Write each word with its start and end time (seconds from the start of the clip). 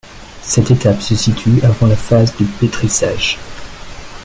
Cette 0.41 0.71
étape 0.71 0.99
se 0.99 1.15
situe 1.15 1.61
avant 1.61 1.85
la 1.85 1.95
phase 1.95 2.33
de 2.37 2.45
pétrissage. 2.59 3.37